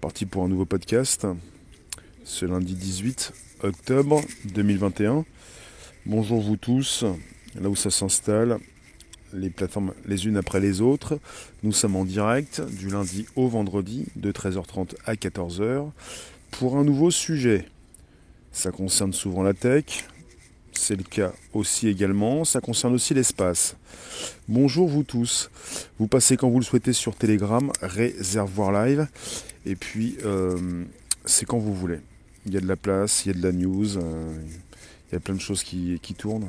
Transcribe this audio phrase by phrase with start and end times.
[0.00, 1.26] Parti pour un nouveau podcast
[2.22, 3.32] ce lundi 18
[3.62, 5.24] octobre 2021.
[6.06, 7.04] Bonjour vous tous,
[7.60, 8.58] là où ça s'installe,
[9.32, 11.18] les plateformes les unes après les autres.
[11.64, 15.90] Nous sommes en direct du lundi au vendredi de 13h30 à 14h
[16.52, 17.66] pour un nouveau sujet.
[18.52, 20.06] Ça concerne souvent la tech,
[20.78, 22.44] c'est le cas aussi également.
[22.44, 23.76] Ça concerne aussi l'espace.
[24.48, 25.50] Bonjour vous tous.
[25.98, 29.06] Vous passez quand vous le souhaitez sur Telegram, Réservoir Live.
[29.66, 30.84] Et puis, euh,
[31.24, 31.98] c'est quand vous voulez.
[32.46, 34.38] Il y a de la place, il y a de la news, euh,
[35.10, 36.48] il y a plein de choses qui, tournent.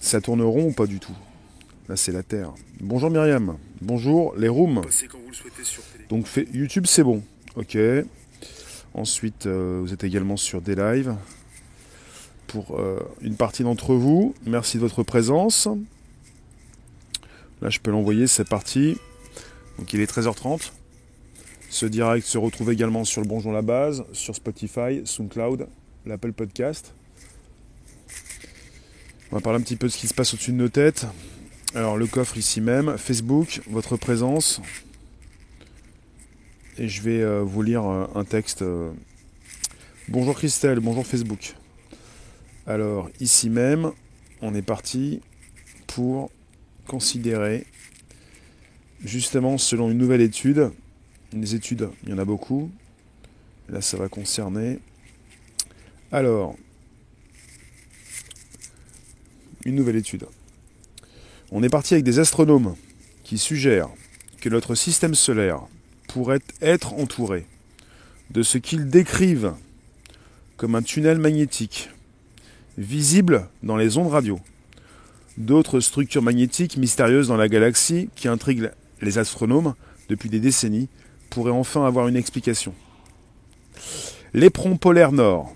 [0.00, 1.16] Ça tourneront ou pas du tout?
[1.88, 2.52] Là, c'est la Terre.
[2.80, 3.58] Bonjour Myriam.
[3.82, 4.82] Bonjour les rooms.
[6.08, 7.22] Donc, YouTube, c'est bon.
[7.56, 7.76] Ok.
[8.94, 11.14] Ensuite, euh, vous êtes également sur des lives
[12.48, 14.34] pour euh, une partie d'entre vous.
[14.44, 15.68] Merci de votre présence.
[17.62, 18.96] Là, je peux l'envoyer, c'est parti.
[19.78, 20.72] Donc, il est 13h30.
[21.70, 25.68] Ce direct se retrouve également sur le Bonjour la Base, sur Spotify, SoundCloud,
[26.06, 26.94] l'Apple Podcast.
[29.30, 31.06] On va parler un petit peu de ce qui se passe au-dessus de nos têtes.
[31.74, 34.62] Alors, le coffre ici même, Facebook, votre présence.
[36.78, 38.64] Et je vais euh, vous lire euh, un texte.
[40.08, 41.54] Bonjour Christelle, bonjour Facebook.
[42.68, 43.92] Alors ici même,
[44.42, 45.22] on est parti
[45.86, 46.30] pour
[46.86, 47.64] considérer,
[49.02, 50.70] justement selon une nouvelle étude,
[51.32, 52.70] des études, il y en a beaucoup,
[53.70, 54.80] là ça va concerner,
[56.12, 56.56] alors,
[59.64, 60.26] une nouvelle étude.
[61.50, 62.76] On est parti avec des astronomes
[63.24, 63.88] qui suggèrent
[64.42, 65.62] que notre système solaire
[66.06, 67.46] pourrait être entouré
[68.30, 69.54] de ce qu'ils décrivent
[70.58, 71.88] comme un tunnel magnétique
[72.78, 74.38] visibles dans les ondes radio.
[75.36, 78.70] D'autres structures magnétiques mystérieuses dans la galaxie qui intriguent
[79.02, 79.74] les astronomes
[80.08, 80.88] depuis des décennies
[81.28, 82.72] pourraient enfin avoir une explication.
[84.32, 85.54] L'éperon polaire nord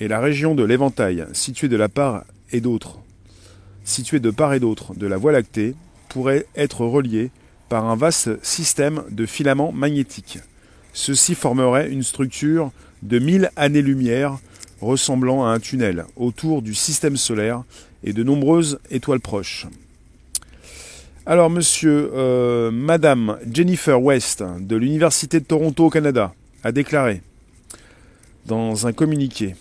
[0.00, 2.98] et la région de l'éventail, située de part et d'autre,
[3.84, 5.74] située de part et d'autre de la Voie lactée,
[6.08, 7.30] pourraient être reliés
[7.68, 10.38] par un vaste système de filaments magnétiques.
[10.92, 12.72] Ceci formerait une structure
[13.02, 14.38] de 1000 années-lumière
[14.80, 17.62] ressemblant à un tunnel autour du système solaire
[18.04, 19.66] et de nombreuses étoiles proches.
[21.24, 26.32] Alors monsieur, euh, madame Jennifer West de l'Université de Toronto au Canada
[26.62, 27.20] a déclaré
[28.46, 29.56] dans un communiqué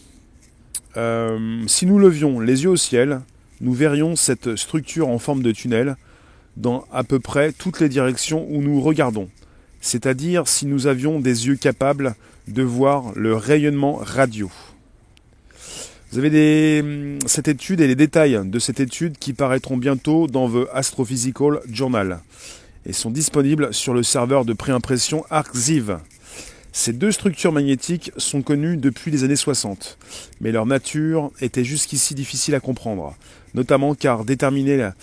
[0.96, 3.22] euh, Si nous levions les yeux au ciel,
[3.62, 5.96] nous verrions cette structure en forme de tunnel
[6.56, 9.30] dans à peu près toutes les directions où nous regardons,
[9.82, 12.16] c'est-à-dire si nous avions des yeux capables
[12.48, 14.52] de voir le rayonnement radio.
[16.12, 20.50] Vous avez hum, cette étude et les détails de cette étude qui paraîtront bientôt dans
[20.50, 22.20] The Astrophysical Journal
[22.86, 25.98] et sont disponibles sur le serveur de préimpression ArcZiv.
[26.72, 29.98] Ces deux structures magnétiques sont connues depuis les années 60,
[30.42, 33.16] mais leur nature était jusqu'ici difficile à comprendre,
[33.54, 34.94] notamment car déterminer la,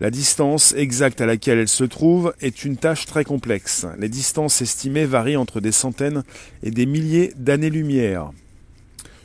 [0.00, 3.86] la, distance exacte à laquelle elles se trouvent est une tâche très complexe.
[3.98, 6.24] Les distances estimées varient entre des centaines
[6.64, 8.32] et des milliers d'années-lumière.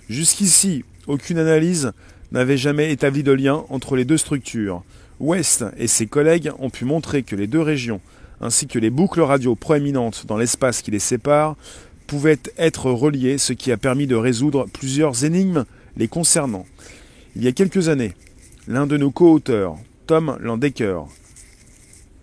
[0.07, 1.91] Jusqu'ici, aucune analyse
[2.31, 4.83] n'avait jamais établi de lien entre les deux structures.
[5.19, 8.01] West et ses collègues ont pu montrer que les deux régions,
[8.39, 11.55] ainsi que les boucles radio proéminentes dans l'espace qui les sépare,
[12.07, 16.65] pouvaient être reliées, ce qui a permis de résoudre plusieurs énigmes les concernant.
[17.35, 18.13] Il y a quelques années,
[18.67, 21.01] l'un de nos co-auteurs, Tom Landecker,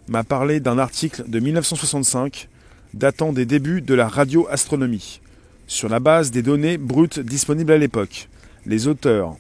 [0.09, 2.49] m'a parlé d'un article de 1965
[2.95, 5.21] datant des débuts de la radioastronomie,
[5.66, 8.28] sur la base des données brutes disponibles à l'époque.
[8.68, 9.38] Les auteurs,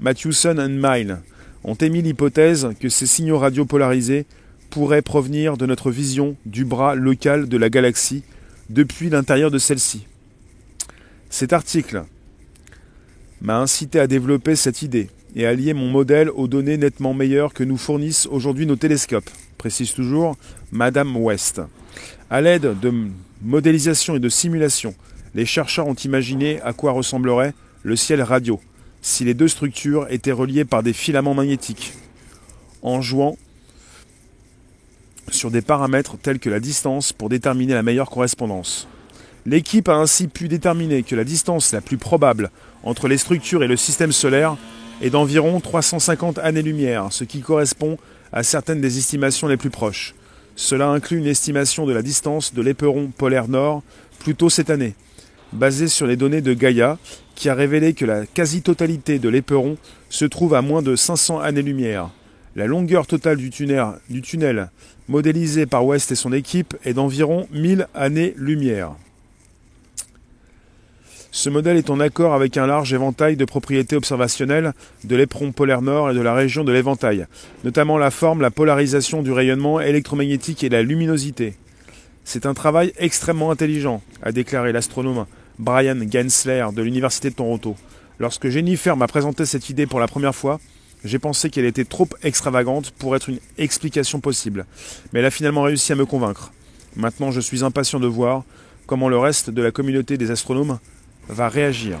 [0.00, 1.18] Matthewson et Mile,
[1.62, 4.26] ont émis l'hypothèse que ces signaux radiopolarisés
[4.68, 8.24] pourraient provenir de notre vision du bras local de la galaxie
[8.68, 10.06] depuis l'intérieur de celle-ci.
[11.30, 12.02] Cet article
[13.40, 17.54] m'a incité à développer cette idée et à lier mon modèle aux données nettement meilleures
[17.54, 20.36] que nous fournissent aujourd'hui nos télescopes, précise toujours
[20.72, 21.62] Madame West.
[22.28, 22.92] À l'aide de
[23.40, 24.96] modélisation et de simulation,
[25.36, 28.60] les chercheurs ont imaginé à quoi ressemblerait le ciel radio,
[29.02, 31.94] si les deux structures étaient reliées par des filaments magnétiques,
[32.82, 33.36] en jouant
[35.30, 38.88] sur des paramètres tels que la distance pour déterminer la meilleure correspondance.
[39.46, 42.50] L'équipe a ainsi pu déterminer que la distance la plus probable
[42.82, 44.56] entre les structures et le système solaire
[45.00, 47.98] est d'environ 350 années-lumière, ce qui correspond
[48.32, 50.14] à certaines des estimations les plus proches.
[50.56, 53.82] Cela inclut une estimation de la distance de l'éperon polaire nord
[54.18, 54.94] plus tôt cette année,
[55.52, 56.98] basée sur les données de Gaia,
[57.34, 59.76] qui a révélé que la quasi-totalité de l'éperon
[60.08, 62.10] se trouve à moins de 500 années-lumière.
[62.56, 64.22] La longueur totale du tunnel, du
[65.08, 68.92] modélisé par West et son équipe est d'environ 1000 années-lumière.
[71.30, 74.72] Ce modèle est en accord avec un large éventail de propriétés observationnelles
[75.04, 77.26] de l'éperon polaire nord et de la région de l'éventail,
[77.64, 81.54] notamment la forme, la polarisation du rayonnement électromagnétique et la luminosité.
[82.24, 85.26] C'est un travail extrêmement intelligent, a déclaré l'astronome
[85.58, 87.76] Brian Gensler de l'Université de Toronto.
[88.18, 90.60] Lorsque Jennifer m'a présenté cette idée pour la première fois,
[91.04, 94.66] j'ai pensé qu'elle était trop extravagante pour être une explication possible,
[95.12, 96.52] mais elle a finalement réussi à me convaincre.
[96.96, 98.44] Maintenant, je suis impatient de voir
[98.86, 100.78] comment le reste de la communauté des astronomes
[101.28, 101.98] va réagir.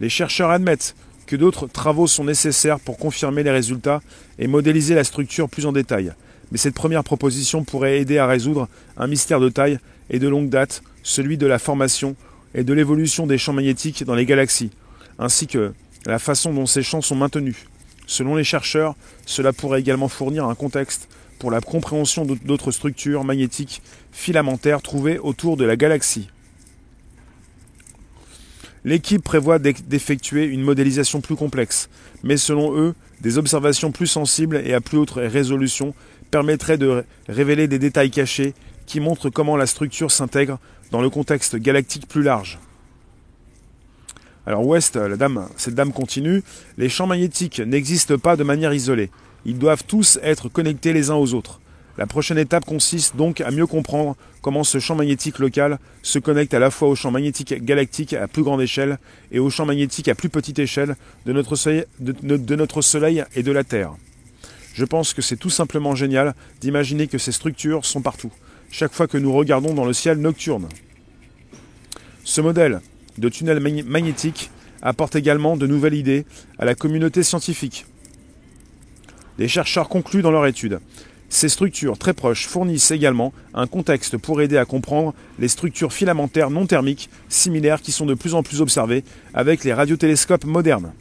[0.00, 0.94] Les chercheurs admettent
[1.26, 4.00] que d'autres travaux sont nécessaires pour confirmer les résultats
[4.38, 6.12] et modéliser la structure plus en détail.
[6.52, 9.78] Mais cette première proposition pourrait aider à résoudre un mystère de taille
[10.10, 12.16] et de longue date, celui de la formation
[12.52, 14.72] et de l'évolution des champs magnétiques dans les galaxies,
[15.20, 15.72] ainsi que
[16.04, 17.66] la façon dont ces champs sont maintenus.
[18.08, 21.08] Selon les chercheurs, cela pourrait également fournir un contexte
[21.38, 26.28] pour la compréhension d'autres structures magnétiques filamentaires trouvées autour de la galaxie.
[28.84, 31.88] L'équipe prévoit d'effectuer une modélisation plus complexe,
[32.24, 35.94] mais selon eux, des observations plus sensibles et à plus haute résolution
[36.32, 38.54] permettraient de révéler des détails cachés
[38.86, 40.58] qui montrent comment la structure s'intègre
[40.90, 42.58] dans le contexte galactique plus large.
[44.46, 46.42] Alors West, la dame, cette dame continue,
[46.78, 49.10] les champs magnétiques n'existent pas de manière isolée.
[49.44, 51.60] Ils doivent tous être connectés les uns aux autres.
[51.98, 56.52] La prochaine étape consiste donc à mieux comprendre comment ce champ magnétique local se connecte
[56.52, 58.98] à la fois au champ magnétique galactique à plus grande échelle
[59.32, 60.94] et au champ magnétique à plus petite échelle
[61.24, 61.56] de notre
[61.98, 63.94] de notre soleil et de la Terre.
[64.74, 68.30] Je pense que c'est tout simplement génial d'imaginer que ces structures sont partout,
[68.70, 70.68] chaque fois que nous regardons dans le ciel nocturne.
[72.24, 72.80] Ce modèle
[73.18, 74.50] de tunnel magnétique
[74.82, 76.24] apporte également de nouvelles idées
[76.58, 77.86] à la communauté scientifique.
[79.38, 80.80] Les chercheurs concluent dans leur étude
[81.28, 86.50] ces structures très proches fournissent également un contexte pour aider à comprendre les structures filamentaires
[86.50, 89.04] non thermiques similaires qui sont de plus en plus observées
[89.34, 90.92] avec les radiotélescopes modernes.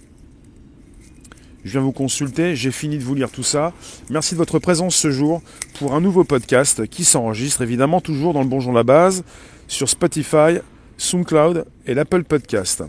[1.65, 3.73] Je viens vous consulter, j'ai fini de vous lire tout ça.
[4.12, 5.41] Merci de votre présence ce jour
[5.79, 9.23] pour un nouveau podcast qui s'enregistre évidemment toujours dans le Bonjour la base
[9.67, 10.59] sur Spotify,
[10.97, 12.83] SoundCloud et l'Apple Podcast.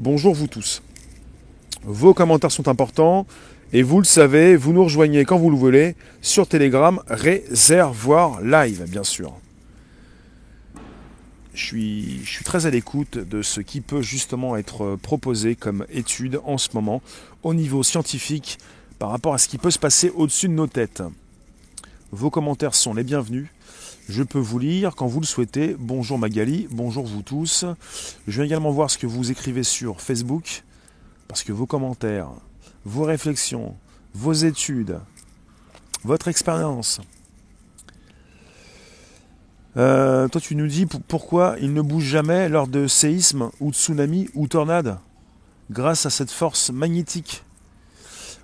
[0.00, 0.82] Bonjour vous tous.
[1.84, 3.24] Vos commentaires sont importants.
[3.72, 8.84] Et vous le savez, vous nous rejoignez quand vous le voulez sur Telegram, réservoir live,
[8.88, 9.32] bien sûr.
[11.60, 16.56] Je suis, très à l'écoute de ce qui peut justement être proposé comme étude en
[16.56, 17.02] ce moment
[17.42, 18.58] au niveau scientifique
[18.98, 21.02] par rapport à ce qui peut se passer au-dessus de nos têtes.
[22.12, 23.46] Vos commentaires sont les bienvenus.
[24.08, 25.76] Je peux vous lire quand vous le souhaitez.
[25.78, 27.66] Bonjour Magali, bonjour vous tous.
[28.26, 30.64] Je viens également voir ce que vous écrivez sur Facebook,
[31.28, 32.30] parce que vos commentaires
[32.86, 33.76] vos réflexions,
[34.14, 34.98] vos études,
[36.04, 37.02] votre expérience.
[39.76, 43.76] Euh, toi, tu nous dis pourquoi il ne bouge jamais lors de séismes ou de
[43.76, 44.98] tsunamis ou tornades,
[45.70, 47.44] grâce à cette force magnétique.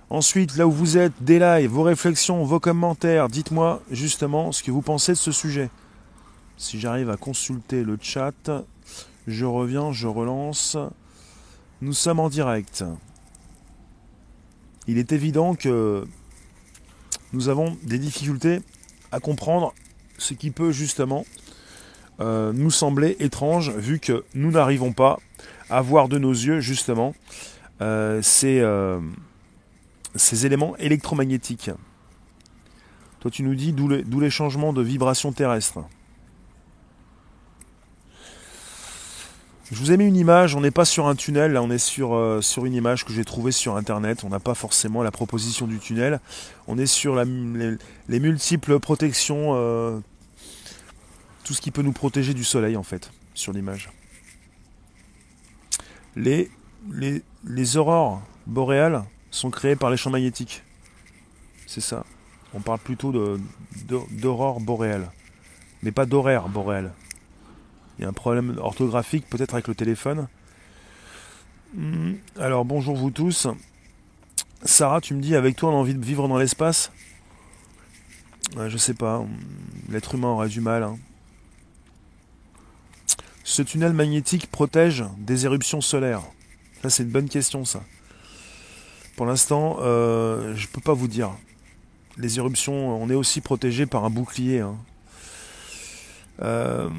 [0.09, 4.71] Ensuite, là où vous êtes, des lives, vos réflexions, vos commentaires, dites-moi justement ce que
[4.71, 5.69] vous pensez de ce sujet.
[6.57, 8.51] Si j'arrive à consulter le chat,
[9.27, 10.77] je reviens, je relance.
[11.83, 12.85] Nous sommes en direct
[14.89, 16.07] il est évident que
[17.33, 18.61] nous avons des difficultés
[19.13, 19.75] à comprendre
[20.19, 21.25] ce qui peut justement
[22.21, 25.19] euh, nous sembler étrange vu que nous n'arrivons pas
[25.69, 27.15] à voir de nos yeux justement
[27.83, 29.01] euh, ces, euh,
[30.15, 31.71] ces, éléments électromagnétiques.
[33.21, 35.81] Toi tu nous dis d'où les changements de vibration terrestre.
[39.73, 41.79] Je vous ai mis une image, on n'est pas sur un tunnel, là on est
[41.79, 45.11] sur, euh, sur une image que j'ai trouvée sur internet, on n'a pas forcément la
[45.11, 46.21] proposition du tunnel,
[46.69, 49.99] on est sur les, multiples protections, euh,
[51.43, 53.91] tout ce qui peut nous protéger du soleil en fait, sur l'image.
[56.15, 56.49] Les,
[56.93, 60.63] les, les aurores boréales sont créées par les champs magnétiques.
[61.67, 62.05] C'est ça.
[62.55, 63.13] On parle plutôt
[64.13, 65.11] d'aurore boréale,
[65.83, 66.93] mais pas d'horaire boréal.
[67.99, 70.29] Il y a un problème orthographique peut-être avec le téléphone.
[71.75, 73.49] Hmm, alors bonjour vous tous.
[74.65, 76.93] Sarah, tu me dis avec toi on a envie de vivre dans l'espace?
[78.57, 79.25] Je sais pas,
[79.91, 80.83] l'être humain aurait du mal.
[80.83, 80.99] Hein.
[83.45, 86.23] Ce tunnel magnétique protège des éruptions solaires
[86.83, 87.83] Ça c'est une bonne question ça.
[89.17, 91.31] Pour l'instant, euh, je peux pas vous dire.
[92.19, 94.61] Les éruptions, on est aussi protégé par un bouclier.
[94.61, 94.77] Hein.
[96.43, 96.91] Euh,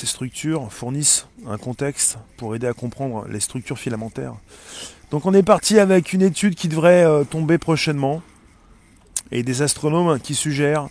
[0.00, 4.34] ces structures fournissent un contexte pour aider à comprendre les structures filamentaires.
[5.10, 8.22] Donc on est parti avec une étude qui devrait euh, tomber prochainement
[9.30, 10.88] et des astronomes qui suggèrent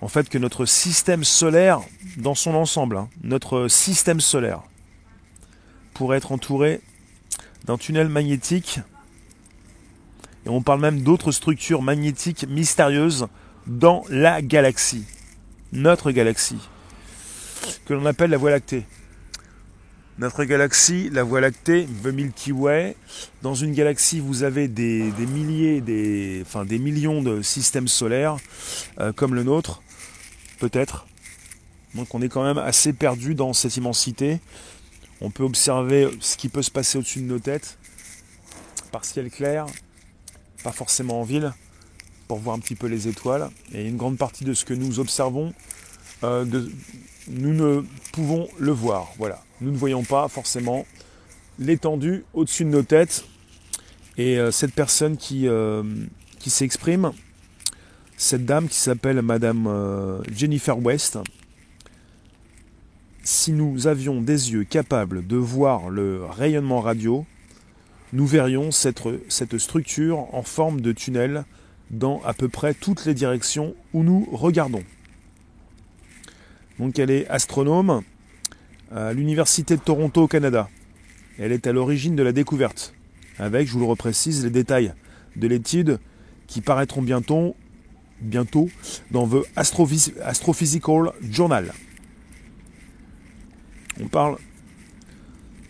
[0.00, 1.80] en fait que notre système solaire
[2.16, 4.62] dans son ensemble, hein, notre système solaire,
[5.92, 6.80] pourrait être entouré
[7.66, 8.80] d'un tunnel magnétique.
[10.46, 13.26] Et on parle même d'autres structures magnétiques mystérieuses
[13.66, 15.04] dans la galaxie,
[15.72, 16.70] notre galaxie,
[17.84, 18.84] que l'on appelle la Voie lactée.
[20.18, 22.96] Notre galaxie, la Voie lactée, the Milky Way.
[23.42, 28.36] Dans une galaxie, vous avez des, milliers, des, enfin, des millions de systèmes solaires,
[29.00, 29.82] euh, comme le nôtre
[30.62, 31.06] peut-être.
[31.94, 34.40] Donc on est quand même assez perdu dans cette immensité.
[35.20, 37.78] On peut observer ce qui peut se passer au-dessus de nos têtes,
[38.92, 39.66] par ciel clair,
[40.62, 41.52] pas forcément en ville,
[42.28, 43.50] pour voir un petit peu les étoiles.
[43.72, 45.52] Et une grande partie de ce que nous observons,
[46.24, 46.44] euh,
[47.28, 49.12] nous ne pouvons le voir.
[49.18, 50.86] Voilà, nous ne voyons pas forcément
[51.58, 53.24] l'étendue au-dessus de nos têtes.
[54.18, 55.82] Et euh, cette personne qui, euh,
[56.38, 57.12] qui s'exprime,
[58.16, 61.18] cette dame qui s'appelle Madame Jennifer West,
[63.24, 67.24] si nous avions des yeux capables de voir le rayonnement radio,
[68.12, 71.44] nous verrions cette, cette structure en forme de tunnel
[71.90, 74.84] dans à peu près toutes les directions où nous regardons.
[76.82, 78.02] Donc elle est astronome
[78.90, 80.68] à l'Université de Toronto au Canada.
[81.38, 82.92] Elle est à l'origine de la découverte,
[83.38, 84.92] avec, je vous le reprécise, les détails
[85.36, 86.00] de l'étude
[86.48, 87.54] qui paraîtront bientôt
[88.20, 88.68] bientôt
[89.12, 91.72] dans The Astrophysical Journal.
[94.02, 94.38] On parle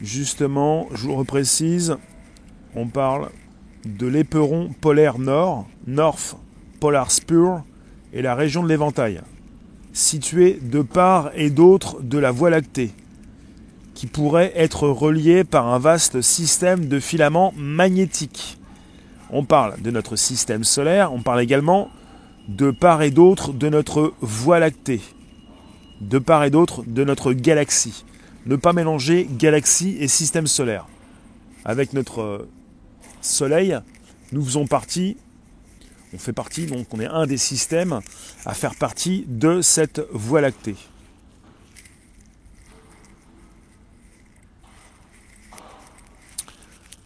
[0.01, 1.99] justement, je vous le reprécise,
[2.75, 3.29] on parle
[3.85, 6.39] de l'éperon polaire nord, North
[6.81, 7.63] Polar Spur,
[8.15, 9.21] et la région de l'éventail,
[9.93, 12.93] située de part et d'autre de la Voie lactée,
[13.95, 18.59] qui pourrait être reliée par un vaste système de filaments magnétiques.
[19.31, 21.91] On parle de notre système solaire, on parle également
[22.49, 25.01] de part et d'autre de notre Voie lactée,
[26.01, 28.05] de part et d'autre de notre galaxie.
[28.47, 30.87] Ne pas mélanger galaxie et système solaire.
[31.65, 32.49] Avec notre euh,
[33.21, 33.79] Soleil,
[34.33, 35.17] nous faisons partie,
[36.15, 38.01] on fait partie, donc on est un des systèmes
[38.45, 40.77] à faire partie de cette Voie lactée.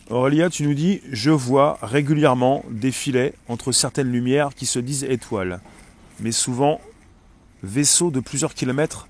[0.08, 5.04] Aurélia, tu nous dis Je vois régulièrement des filets entre certaines lumières qui se disent
[5.04, 5.60] étoiles,
[6.20, 6.80] mais souvent
[7.62, 9.08] vaisseaux de plusieurs kilomètres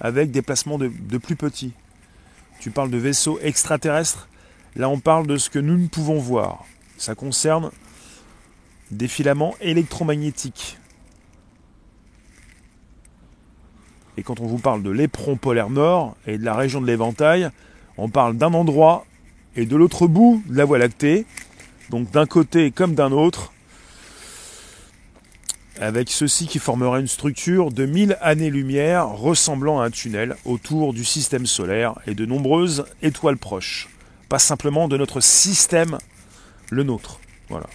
[0.00, 1.72] avec des placements de, plus petits.
[2.60, 4.28] Tu parles de vaisseaux extraterrestres
[4.76, 6.64] Là, on parle de ce que nous ne pouvons voir.
[6.98, 7.70] Ça concerne
[8.96, 10.78] des filaments électromagnétiques.
[14.16, 17.50] Et quand on vous parle de l'éperon polaire nord et de la région de l'éventail,
[17.96, 19.06] on parle d'un endroit
[19.56, 21.26] et de l'autre bout de la Voie lactée,
[21.90, 23.52] donc d'un côté comme d'un autre,
[25.80, 31.04] avec ceci qui formerait une structure de 1000 années-lumière ressemblant à un tunnel autour du
[31.04, 33.88] système solaire et de nombreuses étoiles proches.
[34.28, 35.98] Pas simplement de notre système,
[36.70, 37.20] le nôtre.
[37.48, 37.66] Voilà.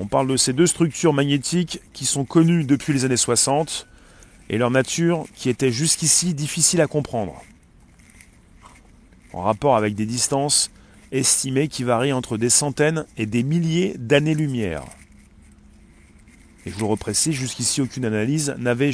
[0.00, 3.86] On parle de ces deux structures magnétiques qui sont connues depuis les années 60
[4.48, 7.34] et leur nature qui était jusqu'ici difficile à comprendre
[9.34, 10.70] en rapport avec des distances
[11.12, 14.84] estimées qui varient entre des centaines et des milliers d'années-lumière.
[16.64, 18.92] Et je vous le reprécise, jusqu'ici aucune analyse n'avait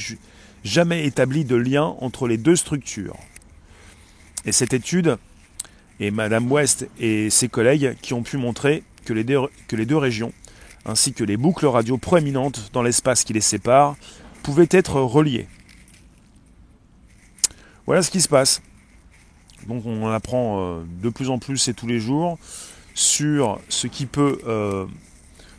[0.64, 3.16] jamais établi de lien entre les deux structures.
[4.44, 5.18] Et cette étude,
[6.00, 9.86] et Madame West et ses collègues qui ont pu montrer que les deux, que les
[9.86, 10.32] deux régions,
[10.86, 13.96] ainsi que les boucles radio proéminentes dans l'espace qui les sépare,
[14.42, 15.48] pouvaient être reliées.
[17.86, 18.62] Voilà ce qui se passe.
[19.66, 22.38] Donc on apprend euh, de plus en plus et tous les jours
[22.94, 24.86] sur ce qui peut euh,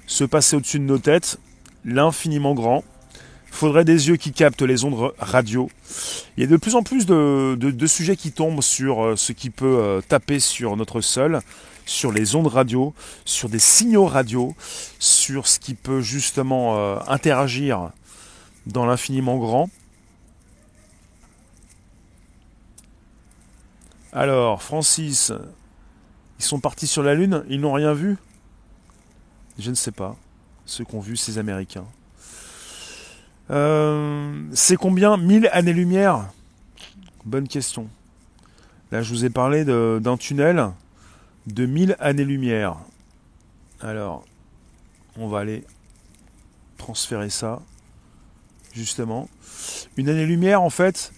[0.07, 1.39] se passer au-dessus de nos têtes,
[1.83, 2.83] l'infiniment grand.
[3.49, 5.69] Il faudrait des yeux qui captent les ondes radio.
[6.37, 9.49] Il y a de plus en plus de, sujets qui tombent sur euh, ce qui
[9.49, 11.41] peut taper sur notre sol,
[11.87, 12.93] sur les ondes radio,
[13.25, 14.55] sur des signaux radio,
[14.99, 17.89] sur ce qui peut justement interagir
[18.67, 19.69] dans l'infiniment grand.
[24.13, 25.31] Alors, Francis,
[26.39, 28.17] ils sont partis sur la Lune, ils n'ont rien vu?
[29.59, 30.15] Je ne sais pas.
[30.65, 31.85] Ceux qu'ont vu ces Américains.
[33.49, 35.17] Euh, c'est combien?
[35.17, 36.29] 1000 années-lumière?
[37.25, 37.87] Bonne question.
[38.91, 40.71] Là, je vous ai parlé d'un tunnel
[41.47, 42.77] de 1000 années-lumière.
[43.81, 44.23] Alors,
[45.17, 45.65] on va aller
[46.77, 47.61] transférer ça,
[48.73, 49.27] justement.
[49.95, 51.13] Une année-lumière, en fait,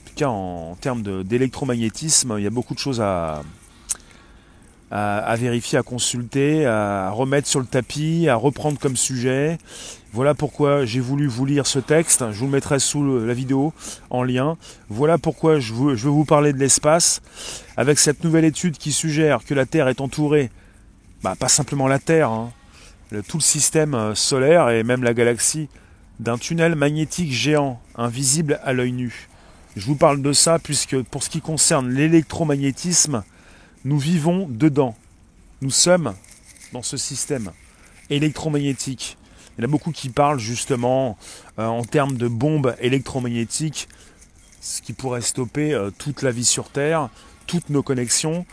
[0.02, 3.44] En tout cas, en, termes d'électromagnétisme, il y a beaucoup de choses à,
[4.96, 9.58] à, vérifier, à consulter, à remettre sur le tapis, à reprendre comme sujet.
[10.12, 12.24] Voilà pourquoi j'ai voulu vous lire ce texte.
[12.32, 13.74] Je vous le mettrai sous la vidéo
[14.12, 14.56] en lien.
[14.90, 17.24] Voilà pourquoi je veux, vous parler de l'espace
[17.76, 20.52] avec cette nouvelle étude qui suggère que la Terre est entourée,
[21.24, 22.52] bah, pas simplement la Terre, hein,
[23.28, 25.70] tout le système euh, solaire et même la galaxie,
[26.20, 29.28] d'un tunnel magnétique géant, invisible à l'œil nu.
[29.76, 33.24] Je vous parle de ça puisque pour ce qui concerne l'électromagnétisme,
[33.86, 34.96] nous vivons dedans.
[35.62, 36.14] Nous sommes
[36.72, 37.52] dans ce système
[38.10, 39.18] électromagnétique.
[39.58, 41.18] Il y en a beaucoup qui parlent justement
[41.60, 43.88] euh, en termes de bombes électromagnétiques,
[44.62, 47.10] ce qui pourrait stopper euh, toute la vie sur Terre,
[47.46, 48.46] toutes nos connexions.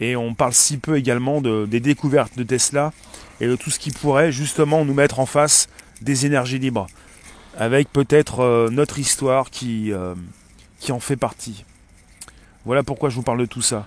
[0.00, 2.92] Et on parle si peu également de, des découvertes de Tesla
[3.40, 5.68] et de tout ce qui pourrait justement nous mettre en face
[6.00, 6.86] des énergies libres,
[7.58, 9.92] avec peut-être euh, notre histoire qui,
[10.78, 11.64] qui en fait partie.
[12.64, 13.86] Voilà pourquoi je vous parle de tout ça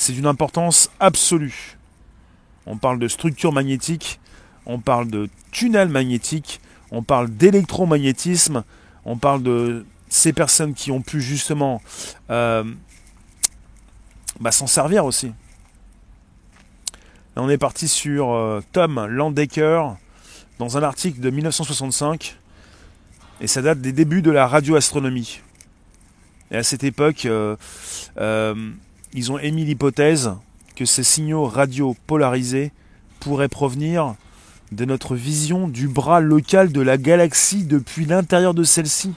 [0.00, 1.76] c'est d'une importance absolue.
[2.64, 4.18] On parle de structure magnétique,
[4.64, 8.64] on parle de tunnel magnétique, on parle d'électromagnétisme,
[9.04, 11.82] on parle de ces personnes qui ont pu justement
[12.30, 12.64] euh,
[14.40, 15.34] bah, s'en servir aussi.
[17.36, 19.82] Là, on est parti sur euh, Tom Landecker
[20.58, 22.38] dans un article de 1965
[23.42, 25.42] et ça date des débuts de la radioastronomie.
[26.50, 27.56] Et à cette époque, euh,
[29.12, 30.32] ils ont émis l'hypothèse
[30.76, 32.72] que ces signaux radio polarisés
[33.18, 34.14] pourraient provenir
[34.72, 39.12] de notre vision du bras local de la galaxie depuis l'intérieur de celle-ci.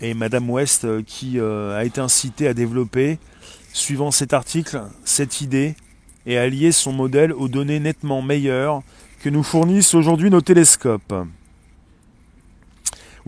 [0.00, 3.18] Et Madame West euh, qui euh, a été incitée à développer,
[3.72, 5.74] suivant cet article, cette idée
[6.26, 8.82] et à lier son modèle aux données nettement meilleures
[9.20, 11.14] que nous fournissent aujourd'hui nos télescopes.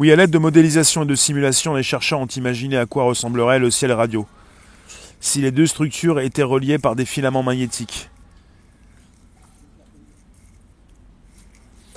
[0.00, 3.58] Oui, à l'aide de modélisation et de simulation, les chercheurs ont imaginé à quoi ressemblerait
[3.58, 4.26] le ciel radio
[5.20, 8.08] si les deux structures étaient reliées par des filaments magnétiques.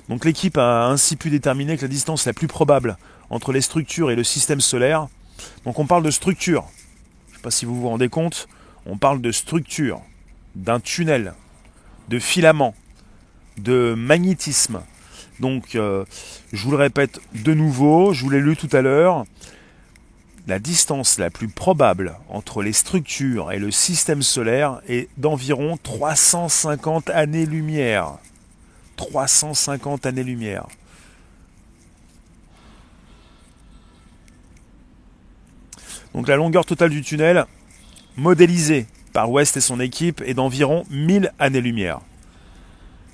[0.09, 2.97] Donc l'équipe a ainsi pu déterminer que la distance la plus probable
[3.29, 5.07] entre les structures et le système solaire,
[5.63, 6.65] donc on parle de structure,
[7.27, 8.49] je ne sais pas si vous vous rendez compte,
[8.85, 10.01] on parle de structure,
[10.55, 11.35] d'un tunnel,
[12.09, 12.75] de filaments,
[13.57, 14.81] de magnétisme,
[15.43, 16.05] donc, euh,
[16.53, 19.25] je vous le répète de nouveau, je vous l'ai lu tout à l'heure,
[20.47, 27.09] la distance la plus probable entre les structures et le système solaire est d'environ 350
[27.09, 28.19] années-lumière.
[28.95, 30.67] 350 années-lumière.
[36.13, 37.47] Donc la longueur totale du tunnel,
[38.15, 41.99] modélisée par West et son équipe, est d'environ 1000 années-lumière.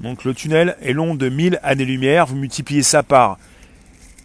[0.02, 2.26] Donc le tunnel est long de 1000 années-lumière.
[2.26, 3.38] Vous multipliez ça par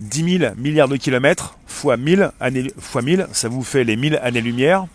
[0.01, 4.19] 10 000 milliards de kilomètres fois 1000, années, fois 1000, ça vous fait les 1000
[4.23, 4.87] années-lumière,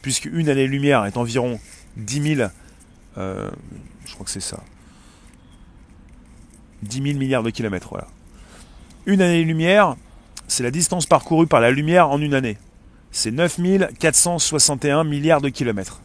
[0.00, 1.58] puisque une année-lumière est environ
[1.96, 2.50] 10 000,
[3.18, 3.50] euh,
[4.06, 4.62] je crois que c'est ça,
[6.82, 8.06] 10 000 milliards de kilomètres, voilà.
[9.06, 9.96] Une année-lumière,
[10.46, 12.58] c'est la distance parcourue par la lumière en une année.
[13.12, 16.00] C'est 9461 milliards de kilomètres.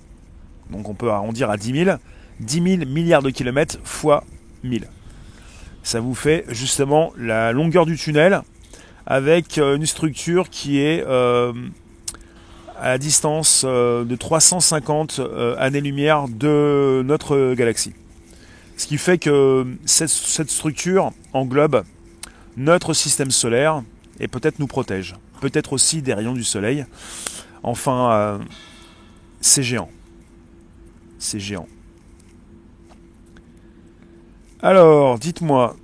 [0.72, 1.98] Donc on peut arrondir à 10 000.
[2.40, 4.24] 10 000 milliards de kilomètres fois
[4.64, 4.88] 1000.
[5.84, 8.42] Ça vous fait justement la longueur du tunnel
[9.06, 11.54] avec euh, une structure qui est euh,
[12.82, 15.22] à distance euh, de 350
[15.58, 17.94] années-lumière de notre galaxie.
[18.78, 21.84] Ce qui fait que cette structure englobe
[22.58, 23.84] notre système solaire
[24.20, 25.16] et peut-être nous protège.
[25.40, 26.86] Peut-être aussi des rayons du soleil.
[27.64, 28.40] Enfin,
[29.40, 29.90] c'est géant.
[31.20, 31.68] C'est géant.
[34.62, 35.76] Alors, dites-moi,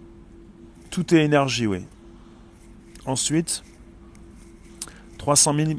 [0.90, 1.86] tout est énergie, oui.
[3.06, 3.64] Ensuite,
[5.18, 5.72] 300 000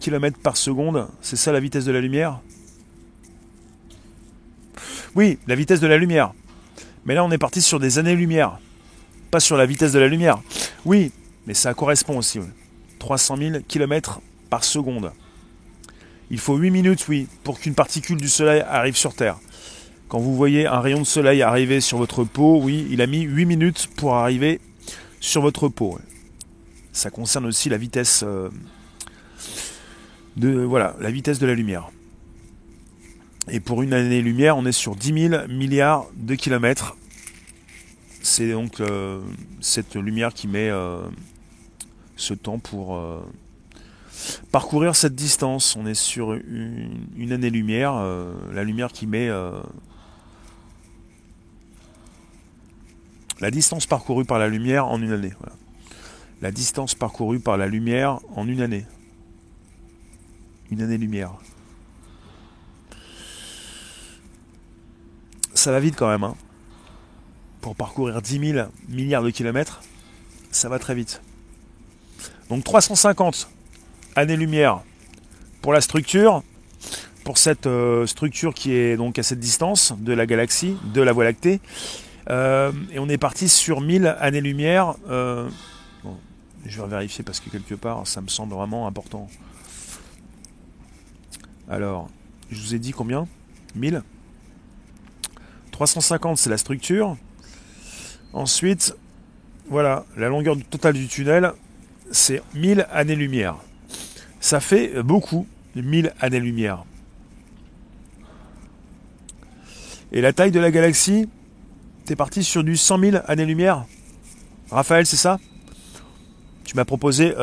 [0.00, 2.40] km par seconde, c'est ça la vitesse de la lumière?
[5.14, 6.32] Oui, la vitesse de la lumière.
[7.04, 8.58] Mais là, on est parti sur des années-lumière,
[9.30, 10.42] pas sur la vitesse de la lumière.
[10.84, 11.12] Oui,
[11.46, 12.40] mais ça correspond aussi.
[12.98, 15.12] 300 000 km par seconde.
[16.30, 19.38] Il faut 8 minutes, oui, pour qu'une particule du Soleil arrive sur Terre.
[20.08, 23.22] Quand vous voyez un rayon de soleil arriver sur votre peau, oui, il a mis
[23.22, 24.60] 8 minutes pour arriver
[25.18, 25.98] sur votre peau.
[26.92, 28.48] Ça concerne aussi la vitesse euh,
[30.36, 31.90] de voilà, la vitesse de la lumière.
[33.50, 36.96] Et pour une année-lumière, on est sur 10 000 milliards de kilomètres.
[38.22, 39.20] C'est donc euh,
[39.60, 41.00] cette lumière qui met euh,
[42.16, 43.02] ce temps pour
[44.52, 45.74] parcourir cette distance.
[45.74, 47.94] On est sur une année-lumière,
[48.52, 49.28] la lumière qui met
[53.40, 55.32] La distance parcourue par la lumière en une année.
[56.40, 58.86] La distance parcourue par la lumière en une année.
[60.70, 61.34] Une année-lumière.
[65.52, 66.24] Ça va vite quand même.
[66.24, 66.34] Hein.
[67.60, 69.82] Pour parcourir 10 000 milliards de kilomètres,
[70.50, 71.20] ça va très vite.
[72.48, 73.50] Donc 350
[74.14, 74.80] années-lumière
[75.60, 76.42] pour la structure,
[77.24, 81.12] pour cette euh, structure qui est donc à cette distance de la galaxie, de la
[81.12, 81.60] Voie lactée,
[82.28, 84.94] et on est parti sur 1000 années-lumière.
[85.08, 85.48] Euh,
[86.64, 89.28] je vais vérifier parce que quelque part, ça me semble vraiment important.
[91.68, 92.08] Alors,
[92.50, 93.26] je vous ai dit combien?
[93.74, 94.02] 1000
[95.72, 97.16] 350, c'est la structure.
[98.32, 98.96] Ensuite,
[99.68, 101.52] voilà, la longueur totale du tunnel,
[102.10, 103.56] c'est 1000 années-lumière.
[104.40, 106.84] Ça fait beaucoup, 1000 années-lumière.
[110.12, 111.28] Et la taille de la galaxie,
[112.06, 113.84] T'es parti sur du 100 000 années-lumière
[114.70, 115.40] Raphaël, c'est ça?
[116.64, 117.34] Tu m'as proposé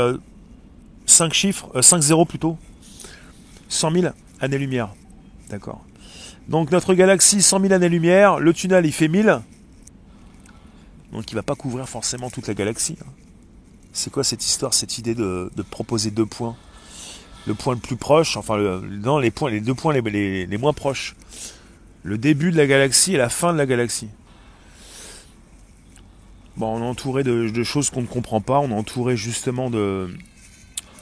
[1.05, 2.57] 5 euh, chiffres, 5 euh, zéros plutôt.
[3.67, 4.07] 100 000
[4.39, 4.89] années-lumière.
[5.49, 5.83] D'accord.
[6.47, 8.39] Donc notre galaxie, 100 000 années-lumière.
[8.39, 9.41] Le tunnel, il fait 1000.
[11.11, 12.97] Donc il va pas couvrir forcément toute la galaxie.
[13.01, 13.11] Hein.
[13.91, 16.55] C'est quoi cette histoire, cette idée de, proposer deux points?
[17.47, 21.17] Le point le plus proche, enfin les, points, les deux points les moins proches.
[22.03, 24.07] Le début de la galaxie et la fin de la galaxie.
[26.59, 30.09] On est entouré de, choses qu'on ne comprend pas, on est entouré justement de,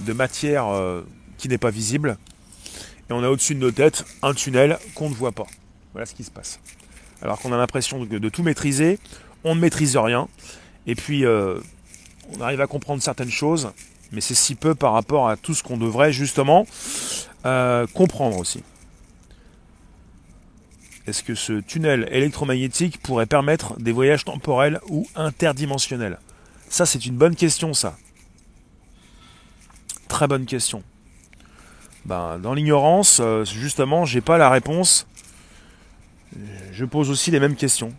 [0.01, 1.01] de matière euh,
[1.37, 2.17] qui n'est pas visible.
[3.09, 5.47] Et on a au-dessus de nos têtes un tunnel qu'on ne voit pas.
[5.93, 6.59] Voilà ce qui se passe.
[7.21, 8.97] Alors qu'on a l'impression de, tout maîtriser,
[9.43, 10.27] on ne maîtrise rien.
[10.87, 11.59] Et puis, euh,
[12.35, 13.71] on arrive à comprendre certaines choses,
[14.11, 16.65] mais c'est si peu par rapport à tout ce qu'on devrait justement
[17.45, 18.63] euh, comprendre aussi.
[21.07, 26.19] Est-ce que ce tunnel électromagnétique pourrait permettre des voyages temporels ou interdimensionnels?
[26.69, 27.97] Ça, c'est une bonne question, ça.
[30.07, 30.83] Très bonne question.
[32.05, 35.07] Ben, dans l'ignorance, euh, justement, j'ai pas la réponse.
[36.71, 37.93] Je pose aussi les mêmes questions.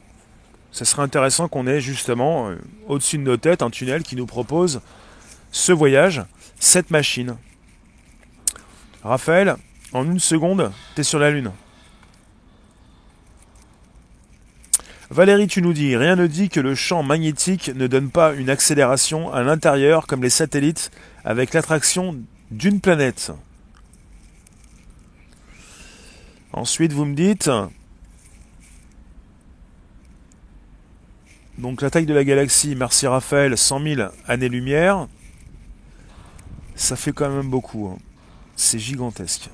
[0.72, 2.56] Ça serait intéressant qu'on ait justement euh,
[2.88, 4.80] au-dessus de nos têtes un tunnel qui nous propose
[5.50, 6.22] ce voyage,
[6.58, 7.36] cette machine.
[9.04, 9.56] Raphaël,
[9.92, 11.52] en une seconde, t'es sur la Lune.
[15.12, 18.48] Valérie, tu nous dis, rien ne dit que le champ magnétique ne donne pas une
[18.48, 20.90] accélération à l'intérieur comme les satellites
[21.22, 22.18] avec l'attraction
[22.50, 23.30] d'une planète.
[26.54, 27.50] Ensuite, vous me dites,
[31.58, 35.08] donc la taille de la galaxie, merci Raphaël, 100 000 années-lumière,
[36.74, 37.86] ça fait quand même beaucoup.
[37.86, 37.98] Hein.
[38.56, 39.50] C'est gigantesque.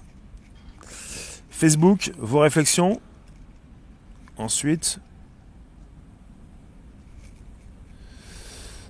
[1.51, 3.01] Facebook, vos réflexions.
[4.37, 5.01] Ensuite,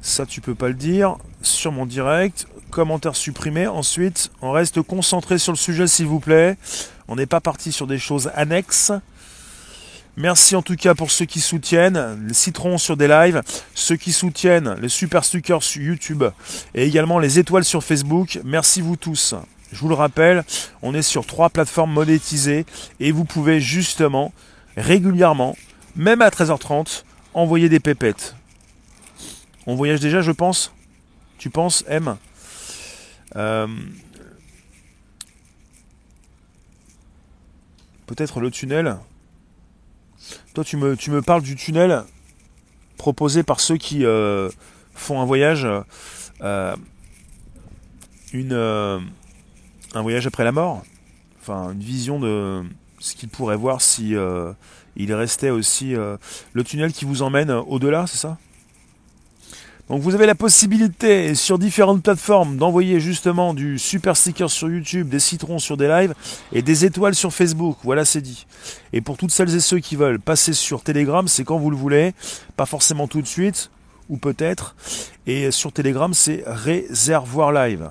[0.08, 1.16] Ça, tu peux pas le dire.
[1.42, 3.66] Sur mon direct, commentaire supprimé.
[3.66, 6.56] Ensuite, on reste concentré sur le sujet, s'il vous plaît.
[7.08, 8.90] On n'est pas parti sur des choses annexes.
[10.16, 13.42] Merci en tout cas pour ceux qui soutiennent les citrons sur des lives,
[13.74, 16.24] ceux qui soutiennent les super stickers sur YouTube
[16.74, 18.40] et également les étoiles sur Facebook.
[18.44, 19.34] Merci vous tous.
[19.72, 20.42] Je vous le rappelle,
[20.80, 22.64] on est sur trois plateformes monétisées
[22.98, 24.32] et vous pouvez justement
[24.78, 25.54] régulièrement,
[25.96, 28.37] même à 13h30, envoyer des pépettes.
[29.68, 30.72] On voyage déjà, je pense
[31.36, 32.16] Tu penses, M?
[33.36, 33.66] Euh,
[38.06, 38.96] Peut-être le tunnel.
[40.54, 42.02] Toi, tu me, tu me parles du tunnel
[42.96, 44.48] proposé par ceux qui euh,
[44.94, 45.68] font un voyage,
[46.40, 46.76] euh,
[48.32, 50.82] une, un voyage après la mort.
[51.42, 52.64] Enfin, une vision de
[53.00, 54.14] ce qu'ils pourraient voir si
[54.96, 58.38] il restait aussi le tunnel qui vous emmène au-delà, c'est ça?
[59.88, 65.08] Donc vous avez la possibilité sur différentes plateformes d'envoyer justement du super sticker sur YouTube,
[65.08, 66.14] des citrons sur des lives
[66.52, 67.78] et des étoiles sur Facebook.
[67.84, 68.46] Voilà, c'est dit.
[68.92, 71.76] Et pour toutes celles et ceux qui veulent passer sur Telegram, c'est quand vous le
[71.76, 72.12] voulez,
[72.56, 73.70] pas forcément tout de suite,
[74.10, 74.76] ou peut-être.
[75.26, 77.90] Et sur Telegram, c'est Réservoir Live.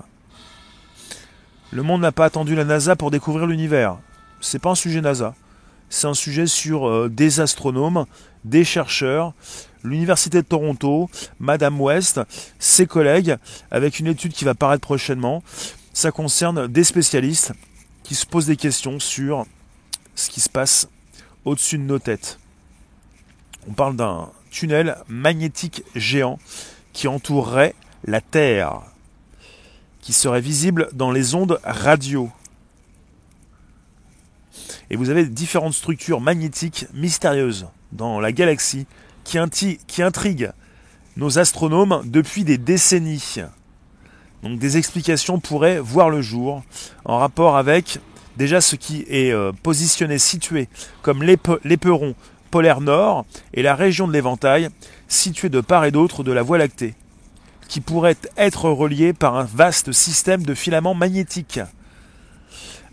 [1.72, 3.98] Le monde n'a pas attendu la NASA pour découvrir l'univers.
[4.40, 5.34] C'est pas un sujet NASA.
[5.90, 8.04] C'est un sujet sur euh, des astronomes,
[8.44, 9.34] des chercheurs,
[9.82, 12.20] l'Université de Toronto, Madame West,
[12.58, 13.36] ses collègues,
[13.70, 15.42] avec une étude qui va paraître prochainement.
[15.92, 17.52] Ça concerne des spécialistes
[18.02, 19.46] qui se posent des questions sur
[20.14, 20.88] ce qui se passe
[21.44, 22.38] au-dessus de nos têtes.
[23.68, 26.38] On parle d'un tunnel magnétique géant
[26.92, 28.80] qui entourerait la Terre,
[30.00, 32.30] qui serait visible dans les ondes radio.
[34.90, 38.86] Et vous avez différentes structures magnétiques mystérieuses dans la galaxie
[39.86, 40.52] qui, intriguent
[41.16, 43.36] nos astronomes depuis des décennies.
[44.42, 46.62] Donc des explications pourraient voir le jour
[47.04, 47.98] en rapport avec
[48.36, 50.68] déjà ce qui est euh, positionné, situé
[51.02, 52.14] comme l'éperon
[52.50, 54.68] polaire nord et la région de l'éventail
[55.08, 56.94] située de part et d'autre de la Voie lactée,
[57.68, 61.60] qui pourrait être relié par un vaste système de filaments magnétiques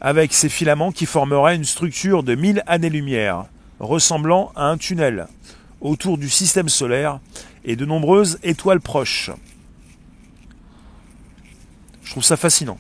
[0.02, 3.45] avec ces filaments qui formeraient une structure de 1000 années-lumière,
[3.80, 5.28] ressemblant à un tunnel,
[5.86, 7.19] autour du système solaire
[7.63, 9.32] et de nombreuses étoiles proches.
[12.04, 12.78] Je trouve ça fascinant.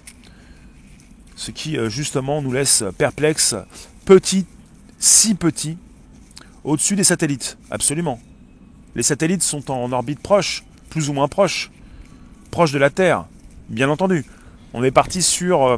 [1.35, 3.55] Ce qui euh, justement nous laisse perplexes,
[4.05, 4.45] petits,
[4.99, 5.77] si petits,
[6.63, 7.57] au-dessus des satellites.
[7.69, 8.19] Absolument.
[8.95, 11.71] Les satellites sont en orbite proche, plus ou moins proche,
[12.49, 13.25] proche de la Terre,
[13.69, 14.25] bien entendu.
[14.73, 15.77] On est parti sur euh,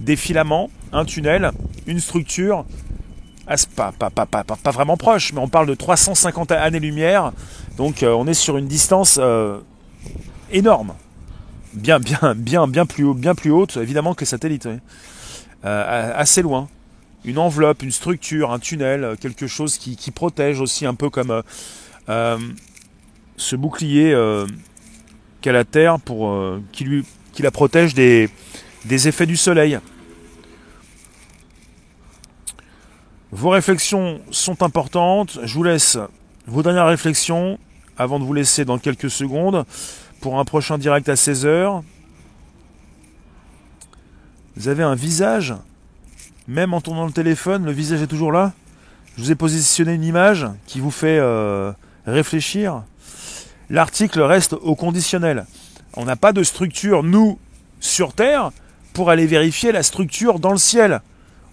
[0.00, 1.52] des filaments, un tunnel,
[1.86, 2.66] une structure,
[3.76, 7.32] pas, pas, vraiment proche, mais on parle de 350 années-lumière,
[7.76, 9.58] donc euh, on est sur une distance euh,
[10.50, 10.94] énorme,
[11.72, 14.68] bien, bien, bien, bien plus, haut, bien plus haute, évidemment, que les satellites,
[15.62, 16.68] assez loin.
[17.24, 21.42] Une enveloppe, une structure, un tunnel, quelque chose qui, protège aussi un peu comme
[22.06, 24.14] ce bouclier
[25.40, 26.38] qu'a la Terre pour
[26.70, 28.30] qui lui qui la protège des,
[28.86, 29.78] des effets du soleil.
[33.32, 35.40] Vos réflexions sont importantes.
[35.42, 35.98] Je vous laisse
[36.46, 37.58] vos dernières réflexions
[37.98, 39.64] avant de vous laisser dans quelques secondes
[40.20, 41.82] pour un prochain direct à 16h.
[44.56, 45.54] Vous avez un visage,
[46.46, 48.52] même en tournant le téléphone, le visage est toujours là.
[49.16, 51.72] Je vous ai positionné une image qui vous fait euh,
[52.06, 52.84] réfléchir.
[53.70, 55.46] L'article reste au conditionnel.
[55.94, 57.38] On n'a pas de structure, nous,
[57.80, 58.52] sur Terre,
[58.92, 61.00] pour aller vérifier la structure dans le ciel.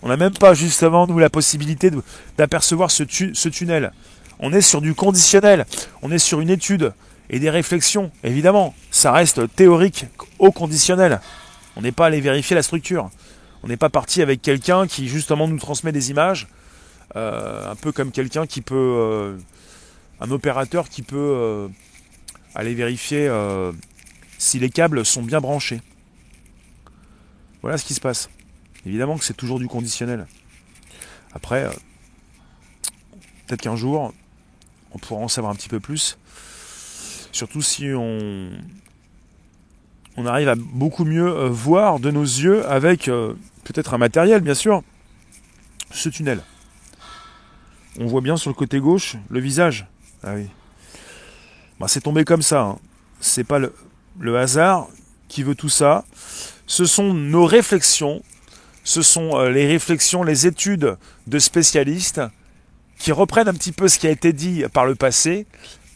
[0.03, 1.89] On n'a même pas justement nous la possibilité
[2.37, 3.93] d'apercevoir ce, ce tunnel.
[4.39, 5.65] On est sur du conditionnel,
[6.01, 6.93] on est sur une étude
[7.29, 8.11] et des réflexions.
[8.25, 10.05] Évidemment, ça reste théorique
[10.39, 11.21] au conditionnel.
[11.77, 13.09] On n'est pas allé vérifier la structure.
[13.63, 16.47] On n'est pas parti avec quelqu'un qui justement nous transmet des images,
[17.15, 19.37] euh, un peu comme quelqu'un qui peut, euh,
[20.19, 21.67] un opérateur qui peut euh,
[22.55, 23.31] aller vérifier
[24.37, 25.79] si les câbles sont bien branchés.
[27.61, 28.29] Voilà ce qui se passe.
[28.85, 30.27] Évidemment que c'est toujours du conditionnel.
[31.33, 31.71] Après, euh,
[33.47, 34.13] peut-être qu'un jour,
[34.91, 36.17] on pourra en savoir un petit peu plus.
[37.31, 38.49] Surtout si on,
[40.17, 44.41] on arrive à beaucoup mieux euh, voir de nos yeux avec euh, peut-être un matériel,
[44.41, 44.83] bien sûr,
[45.91, 46.41] ce tunnel.
[47.99, 49.87] On voit bien sur le côté gauche le visage.
[50.23, 50.47] Ah oui.
[51.79, 52.61] Bah, c'est tombé comme ça.
[52.61, 52.79] Hein.
[53.19, 53.73] C'est pas le,
[54.19, 54.87] le hasard
[55.27, 56.05] qui veut tout ça
[56.65, 58.21] ce sont nos réflexions,
[58.83, 62.21] ce sont euh, les réflexions, les études de spécialistes
[62.97, 65.45] qui reprennent un petit peu ce qui a été dit par le passé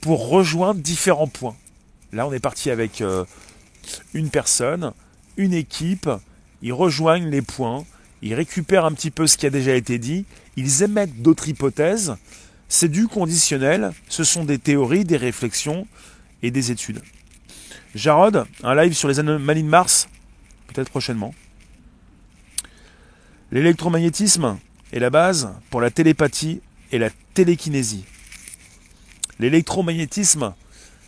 [0.02, 1.56] pour rejoindre différents points.
[2.14, 3.26] Là, on est parti avec euh,
[4.14, 4.94] une personne,
[5.36, 6.10] une équipe,
[6.62, 7.86] ils rejoignent les points,
[8.22, 12.16] ils récupèrent un petit peu ce qui a déjà été dit, ils émettent d'autres hypothèses,
[12.70, 15.88] c'est du conditionnel, ce sont des théories, des réflexions
[16.44, 17.02] et des études.
[17.96, 20.08] Jarod, un live sur les anomalies de Mars,
[20.68, 21.34] peut-être prochainement.
[23.52, 24.58] L'électromagnétisme
[24.92, 28.06] est la base pour la télépathie et la télékinésie.
[29.40, 30.54] L'électromagnétisme,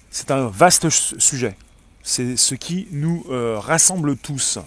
[0.10, 1.56] c'est un vaste sujet.
[2.04, 4.60] C'est ce qui nous euh, rassemble tous.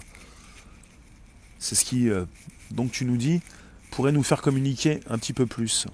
[1.59, 2.25] C'est ce qui, euh,
[2.71, 3.41] donc tu nous dis,
[3.91, 5.87] pourrait nous faire communiquer un petit peu plus.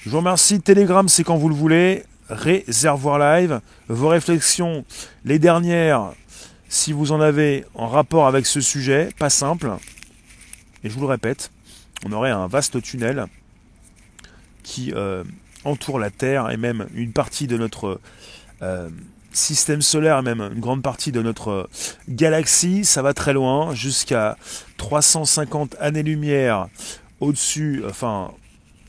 [0.00, 0.60] Je vous remercie.
[0.60, 2.04] Telegram, c'est quand vous le voulez.
[2.28, 3.60] Réservoir Live.
[3.88, 4.84] Vos réflexions,
[5.24, 6.12] les dernières,
[6.68, 9.72] si vous en avez en rapport avec ce sujet, pas simple,
[10.84, 11.50] et je vous le répète,
[12.04, 13.26] on aurait un vaste tunnel
[14.62, 15.24] qui euh,
[15.64, 18.00] entoure la Terre et même une partie de notre
[18.62, 18.88] euh,
[19.32, 21.68] système solaire, même une grande partie de notre
[22.08, 22.84] galaxie.
[22.84, 24.36] Ça va très loin, jusqu'à
[24.76, 26.68] 350 années-lumière
[27.20, 28.32] au-dessus, enfin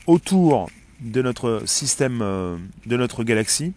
[0.06, 3.72] autour de notre système, euh, de notre galaxie.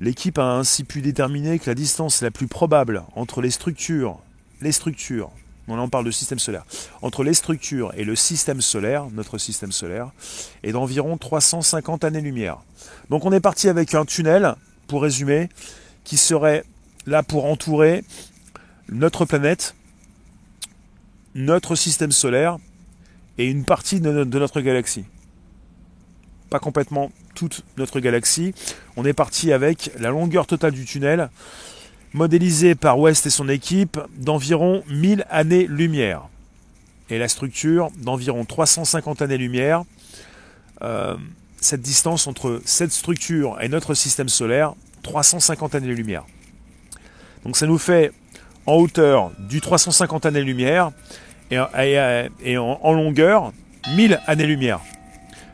[0.00, 4.18] L'équipe a ainsi pu déterminer que la distance la plus probable entre les structures,
[4.62, 5.30] les structures,
[5.70, 6.64] on en parle de système solaire,
[7.02, 10.10] entre les structures et le système solaire, notre système solaire,
[10.62, 12.58] est d'environ 350 années-lumière.
[13.08, 14.54] Donc on est parti avec un tunnel,
[14.86, 15.48] pour résumer,
[16.04, 16.64] qui serait
[17.06, 18.04] là pour entourer
[18.88, 19.74] notre planète,
[21.34, 22.58] notre système solaire
[23.38, 25.04] et une partie de notre galaxie
[26.50, 28.52] pas complètement toute notre galaxie.
[28.96, 31.30] On est parti avec la longueur totale du tunnel,
[32.12, 36.22] modélisée par West et son équipe, d'environ 1000 années-lumière.
[37.08, 39.84] Et la structure d'environ 350 années-lumière.
[40.82, 41.16] Euh,
[41.60, 46.24] cette distance entre cette structure et notre système solaire, 350 années-lumière.
[47.44, 48.12] Donc ça nous fait
[48.66, 50.92] en hauteur du 350 années-lumière
[51.50, 51.58] et,
[52.44, 53.52] et, en, en longueur
[53.94, 54.80] 1000 années-lumière.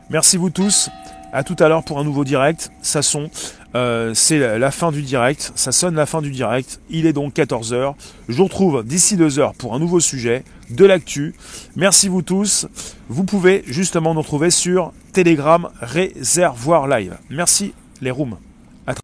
[0.09, 0.89] Merci vous tous.
[1.33, 2.71] À tout à l'heure pour un nouveau direct.
[2.81, 3.29] Ça sonne.
[3.75, 5.51] Euh, c'est la fin du direct.
[5.55, 6.79] Ça sonne la fin du direct.
[6.89, 7.93] Il est donc 14h.
[8.27, 11.35] Je vous retrouve d'ici 2 heures pour un nouveau sujet, de l'actu.
[11.75, 12.67] Merci vous tous.
[13.09, 17.17] Vous pouvez justement nous retrouver sur Telegram Réservoir Live.
[17.29, 18.37] Merci les rooms.